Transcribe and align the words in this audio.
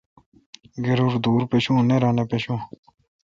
گرور 0.85 1.13
دور 1.23 1.41
پشوں، 1.49 1.79
نییرا 1.87 2.09
نہ 2.17 2.23
پݭوں۔ 2.29 2.59